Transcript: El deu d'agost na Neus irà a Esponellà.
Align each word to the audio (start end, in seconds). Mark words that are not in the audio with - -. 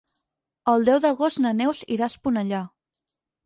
El 0.73 0.87
deu 0.87 1.03
d'agost 1.03 1.41
na 1.45 1.53
Neus 1.61 1.85
irà 1.99 2.09
a 2.09 2.13
Esponellà. 2.15 2.67